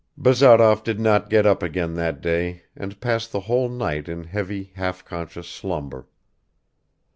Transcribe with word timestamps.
Bazarov 0.17 0.83
did 0.83 0.99
not 0.99 1.29
get 1.29 1.45
up 1.45 1.61
again 1.61 1.93
that 1.93 2.21
day 2.21 2.63
and 2.75 2.99
passed 2.99 3.31
the 3.31 3.41
whole 3.41 3.69
night 3.69 4.09
in 4.09 4.23
heavy 4.23 4.71
half 4.75 5.05
conscious 5.05 5.47
slumber. 5.47 6.07